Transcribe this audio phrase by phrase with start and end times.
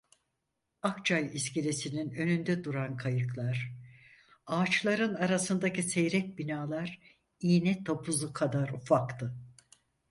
[0.81, 3.75] Akçay iskelesinin önünde duran kayıklar,
[4.45, 6.99] ağaçların arasındaki seyrek binalar
[7.39, 9.35] iğne topuzu kadar ufaktı.